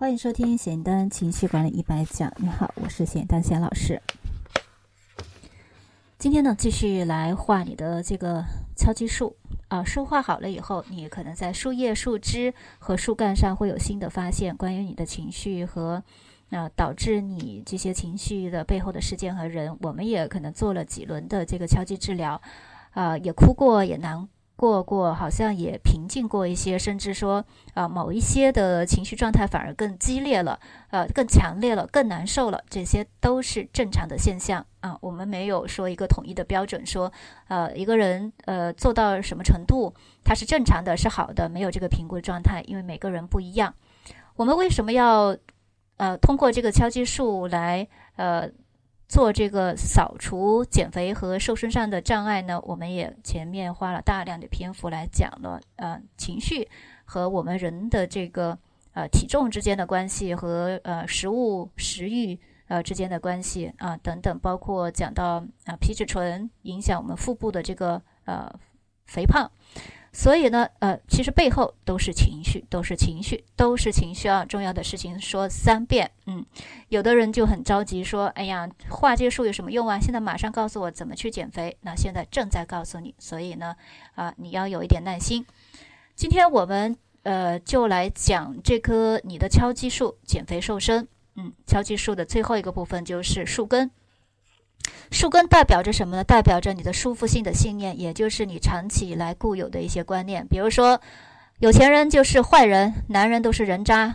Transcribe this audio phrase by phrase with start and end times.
[0.00, 2.32] 欢迎收听简单情绪管理一百讲。
[2.38, 4.00] 你好，我是简单贤老师。
[6.16, 8.42] 今天呢，继续来画你的这个
[8.74, 9.36] 敲击树
[9.68, 9.84] 啊。
[9.84, 16.02] 树画好了以后，你可能在树叶、树枝和树干上会有新的发现，关于你的情绪和
[16.48, 19.76] 那导致你这些情绪的背后的事件和人。
[19.82, 22.40] 我们也可能做了几轮的这个敲击治疗，
[22.92, 24.26] 啊，也哭过，也难。
[24.60, 27.42] 过过，好像也平静过一些，甚至说
[27.72, 30.60] 啊，某一些的情绪状态反而更激烈了，
[30.90, 34.98] 呃，更强烈了，更难受了，这些都是正常的现象啊。
[35.00, 37.10] 我们没有说一个统一的标准，说
[37.48, 43.72] 呃一个人呃做到什么程度他是正常的，是好的，没有这个评估状态，因为每个人不一样。
[44.36, 45.34] 我们为什么要
[45.96, 48.50] 呃通过这个敲击术来呃？
[49.10, 56.68] 做这个扫除减肥和瘦身上的障碍呢，我们也前面花了大量的篇幅来讲了，呃，情绪
[57.04, 58.56] 和我们人的这个
[58.92, 68.48] 呃体重之间的关系和呃食物食欲呃之间的关系啊等等，包括讲到啊皮质醇影响我们腹部的这个呃
[69.06, 69.50] 肥胖。
[70.12, 74.44] 所以呢，呃，其实背后都是情绪，都是情绪，都是情绪啊！
[74.44, 76.44] 重要的事情说三遍，嗯，
[76.88, 80.00] 有的人就很着急说：“哎呀，画这些树有什么用啊？
[80.00, 83.76] 现在马上告诉我怎么去减肥。”那现在正在告诉你，所以呢，
[84.16, 85.46] 啊，你要有一点耐心。
[86.16, 93.90] 今天我们呃就来讲这棵你的敲击树减肥瘦身，嗯，敲击树的最后一个部分就是树根。
[95.10, 96.24] 树根代表着什么呢？
[96.24, 100.46] 代表着你的束缚性的信念，也就是你长期以来固有的一些观念。
[100.46, 101.00] 比如说，
[101.58, 104.14] 有钱人就是坏人，男人都是人渣，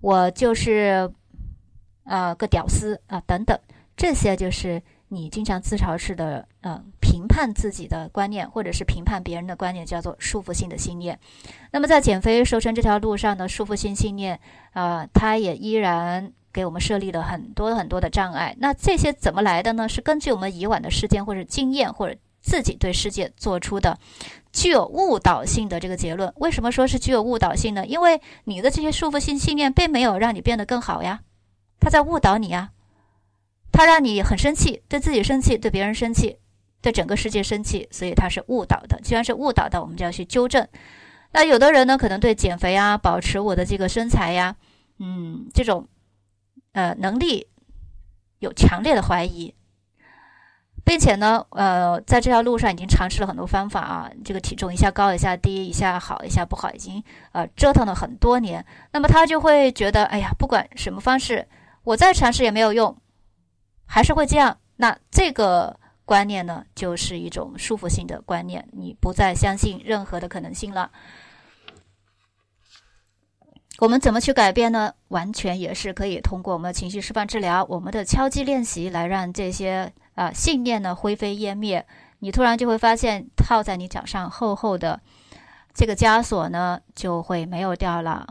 [0.00, 1.12] 我就是
[2.04, 3.58] 啊个屌丝啊等等，
[3.94, 11.18] 这些就是你经常自嘲式的呃评判自己的观念，或者是评判别人的观念，叫做束缚性的信念。
[11.72, 14.40] 那么在减肥瘦身这条路上呢，束缚性信念
[14.72, 16.32] 啊，它也依然。
[16.56, 19.86] 给我们设立了很多很多的障碍，那这些怎么来的呢？
[19.86, 23.98] 是根据我们以往的事件或者经验，或者自己对世界做出的
[24.54, 26.32] 具有误导性的这个结论。
[26.36, 27.84] 为什么说是具有误导性呢？
[27.84, 31.20] 因为你的这些束缚性信念并没有让你变得更好呀，
[31.78, 32.70] 他在误导你呀，
[33.70, 36.38] 他让你很生气，对自己生气，对别人生气，
[36.80, 38.98] 对整个世界生气，所以他是误导的。
[39.02, 40.66] 既然是误导的，我们就要去纠正。
[41.32, 44.56] 那有的人呢，可能对减肥啊，保持我的这个身材呀，
[44.98, 45.86] 嗯，这种。
[46.76, 47.48] 呃，能力
[48.40, 49.54] 有强烈的怀疑，
[50.84, 58.62] 并且呢，呃，在这条路上已经尝试了很多方法啊，这个体重一下高一下低，一下好一下不好，已经呃折腾了很多年。
[58.92, 61.48] 那么他就会觉得，哎呀，不管什么方式，
[61.82, 62.94] 我再尝试也没有用，
[63.86, 64.58] 还是会这样。
[64.76, 70.90] 那这个观念呢，就是一种束缚性的观念，你不再相信任何的可能性了。
[73.78, 74.94] 我们怎么去改变呢？
[75.08, 81.86] 完全也是可以通过我们的情绪释放治疗，我们的敲击练习来让这些啊信念呢灰飞烟灭。
[82.20, 84.98] 你突然就会发现，套在你脚上厚厚的
[85.74, 88.26] 这个枷锁呢就会没有掉了。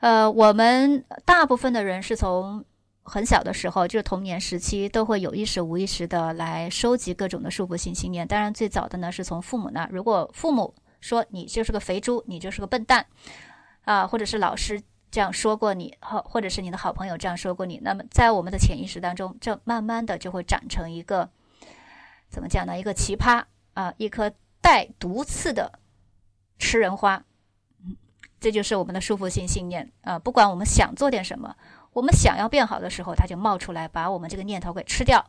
[0.00, 2.64] 呃，我们大部分的人是从
[3.04, 8.26] 很小的时候，就是童年时期，都会有意识无意识的来收集各种的束缚性信念。
[8.26, 9.88] 当然，最早的呢是从父母那。
[9.92, 13.06] 如果父母说你就是个肥猪，你就是个笨蛋。
[13.84, 21.28] 啊，或者是老师这样说过你，或或者是你的好朋友这样说过你，那么在我们的潜意识当中，这慢慢的就会长成一个
[22.30, 22.78] 怎么讲呢？
[22.78, 23.42] 一个奇葩
[23.74, 25.78] 啊，一颗带毒刺的
[26.58, 27.24] 吃人花，
[28.40, 30.18] 这就是我们的束缚性信念啊。
[30.18, 31.54] 不管我们想做点什么，
[31.92, 35.24] 我们想要变好的时候，它就冒出来把我们这个念头给吃掉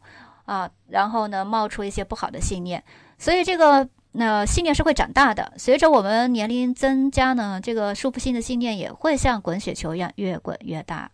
[0.45, 2.83] 啊，然后呢，冒出一些不好的信念，
[3.17, 3.89] 所以这个。
[4.15, 11.09] 那信念是会长大的，随着我们年龄增加呢，这个束缚性的信念也会像滚雪球一样越滚越大。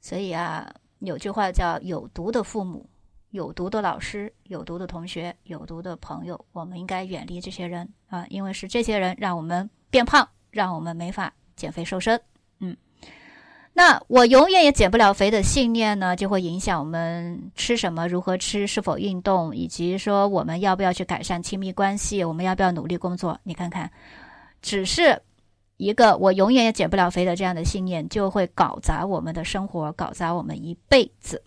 [0.00, 2.86] 所以啊，有句话叫“有毒的父母、
[3.30, 12.20] 有毒的老师、有毒的同学、有毒的朋友”，我们应该远离这些人啊，因为是这些人让我们变胖，让我们没法减肥瘦身。
[12.60, 12.76] 嗯。
[13.78, 23.38] 那我永远也减不了肥的信念呢，就会影响我们吃什么、如何吃、是否运动，以及说我们要不要去改善亲密关系，我们要不要努力工作。
[23.42, 23.90] 你看看，
[24.62, 25.20] 只是
[25.76, 31.42] 一个我永远也减不了肥的这样的信念，就会搞砸我们的生活，搞砸我们一辈子。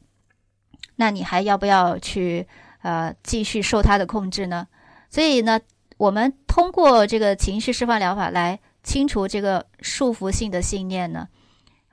[0.97, 2.47] 那你还要不要去
[2.83, 4.67] 呃继续受它的控制呢？
[5.09, 5.59] 所以呢，
[5.97, 11.27] 我们通过这个情绪释放疗法来清除这个束缚性的信念呢。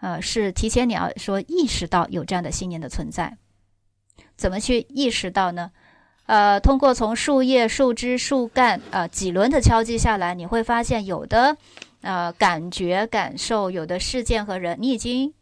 [0.00, 3.36] 呃，是提前你要说意识到有这样的信念的存在，
[4.36, 5.70] 怎么去意识到呢？
[6.26, 11.56] 呃，通过从树叶、树枝、树干啊几轮的敲击下来，你会发现有的
[12.00, 15.32] 呃感觉、感受，有的事件和人，你已经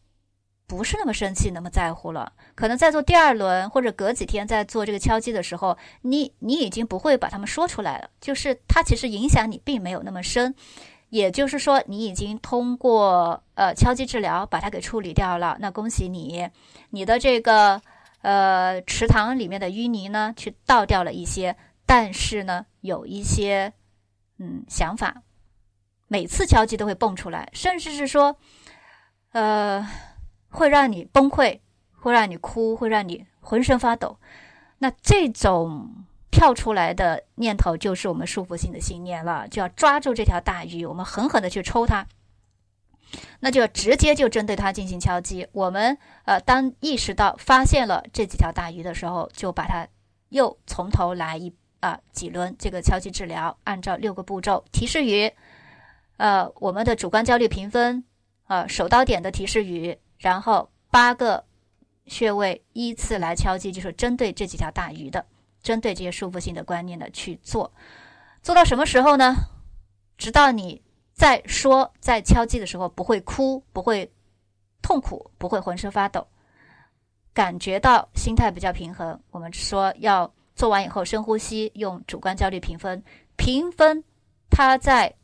[0.67, 2.33] 不是那么生气、那么在乎了。
[2.55, 10.55] 可能在做第二轮或者隔几天在做这个敲击的时候，你你已经不会把他们说出来了，就是它其实影响你并没有那么深。
[11.15, 15.57] 也就是说，你已经通过呃敲击治疗把它给处理掉了。
[15.61, 16.51] 那恭喜你，
[16.91, 17.81] 你的这个
[18.23, 21.57] 呃池塘里面的淤泥呢，去倒掉了一些，
[21.87, 23.73] 但是呢，有一些
[24.41, 25.23] 嗯想法，
[26.09, 28.37] 每次敲击都会蹦出来，甚至是说，
[29.31, 29.89] 呃，
[30.49, 31.61] 会让你崩溃，
[31.93, 34.19] 会让你哭，会让你浑身发抖。
[34.79, 36.07] 那这种。
[36.35, 42.05] 跳出来的念头就是我们束缚性的信念了，就要抓住这条大鱼，我们狠狠的去抽它，
[43.39, 45.47] 那就直接就针对它进行敲击。
[45.53, 49.87] 我们呃，当意识到发现了这几条大鱼的时候，就把它
[50.31, 55.33] 又从头来一啊几轮这个敲击治疗，按照六个步骤提示语，
[56.17, 58.03] 呃，我们的主观焦虑评分，
[58.49, 61.45] 呃，手刀点的提示语，然后八个
[62.07, 65.25] 穴位依次来敲击，就是针对这几条大鱼的。
[65.65, 67.73] 针对这些束缚性的观念的去做，
[68.43, 69.35] 做到什么时候呢？
[70.19, 70.81] 直到你
[71.13, 74.13] 在说在敲击的时候不会哭，不会
[74.83, 76.25] 痛苦，不会浑身发抖，
[77.33, 79.19] 感觉到心态比较平衡。
[79.31, 83.03] 我们说要做完以后深呼吸，用主观焦虑评分，
[83.37, 84.05] 评分
[84.51, 85.15] 它在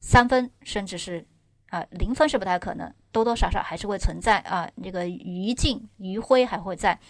[0.00, 1.26] 三分，甚至是
[1.70, 7.00] 啊零分是不太可能，多多少少还是会存在啊，这个余烬余晖还会在。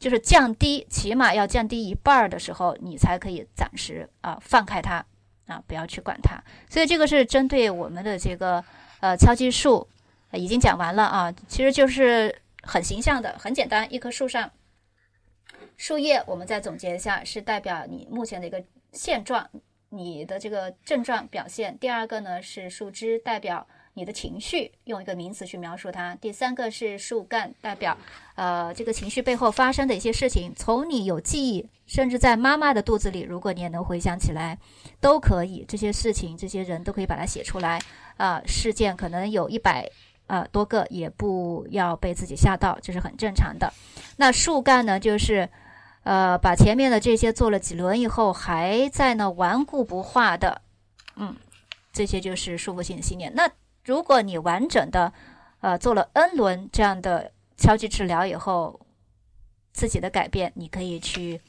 [0.00, 5.04] 就是降低，起码要降低一半儿的时候，你才可以暂时啊放开它
[5.46, 6.42] 啊，不要去管它。
[6.70, 8.64] 所以这个是针对我们的这个
[9.00, 9.86] 呃敲击树，
[10.32, 11.30] 已经讲完了啊。
[11.46, 14.50] 其实就是很形象的，很简单，一棵树上
[15.76, 19.50] 树叶，我们再总结一下，是代表你目前的一个现状，
[19.90, 21.76] 你的这个症状表现。
[21.78, 23.66] 第二个呢是树枝，代表。
[23.94, 26.14] 你的情绪用一个名词去描述它。
[26.16, 27.96] 第三个是树干，代表
[28.36, 30.52] 呃这个情绪背后发生的一些事情。
[30.54, 34.58] 从你有记忆，甚至在妈妈的肚子里，如果你也能回想起来，
[35.00, 35.64] 都可以。
[35.68, 37.80] 这些事情、这些人都可以把它写出来
[38.16, 38.40] 啊。
[38.46, 39.90] 事件可能有一百
[40.28, 43.72] 呃多个，也不要被自己吓到，这是很正常的。
[44.16, 45.48] 那树干呢，就是
[46.04, 50.62] 呃把前面的这些做了几轮以后，还在呢顽固不化的，
[51.16, 51.34] 嗯，
[51.92, 53.32] 这些就是束缚性的信念。
[53.34, 53.50] 那
[53.84, 55.12] 如果你完整的，
[55.60, 58.80] 呃，做了 N 轮这样的敲击治疗以后，
[59.72, 61.40] 自己的改变，你可以去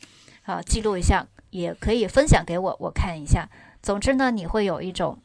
[0.44, 3.50] 啊记录一下，也可以分享给我，我看一下。
[3.82, 5.18] 总之呢，你会有一种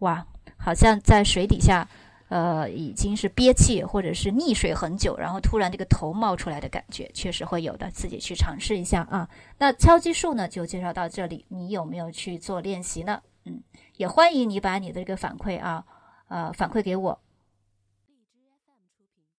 [0.00, 0.26] 哇，
[0.56, 1.88] 好像在水底下，
[2.28, 9.28] 呃，已经是憋气或者是溺水很久，然后突然这个头冒出来的感觉，确实会有的，自己去尝试一下啊。
[9.58, 13.22] 那敲击术呢，就介绍到这里，你有没有去做练习呢？
[13.44, 13.62] 嗯，
[13.96, 15.84] 也欢迎你把你的这个反馈啊。
[16.32, 17.18] 呃，反馈给我。